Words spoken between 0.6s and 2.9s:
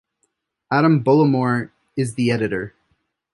Adam Bullimore is the editor.